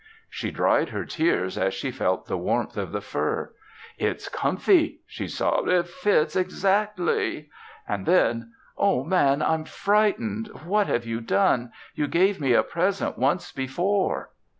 [0.31, 3.53] She dried her tears as she felt the warmth of the fur.
[3.99, 5.67] "It's comfy," she sobbed.
[5.69, 7.51] "It fits exactly."
[7.87, 10.47] And then, "Oh, Man, I'm frightened.
[10.65, 11.71] What have you done?
[11.93, 14.31] You gave me a present once before."